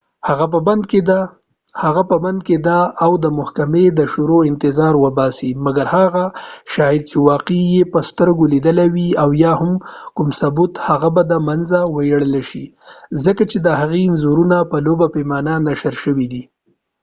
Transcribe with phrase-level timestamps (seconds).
[1.83, 6.25] هغه په بند کی ده او د محکمی د شروع انتظار اوباسی مګر هر هغه
[6.73, 9.71] شاهد چی واقعه یې په سترګو لیدلی وي او یا هم
[10.17, 12.65] کوم ثبوت هغه به د منځه ویوړل شی
[13.23, 16.43] ځکه چی دهغې انځورونه په لوبه پیمانه نشر شوی دي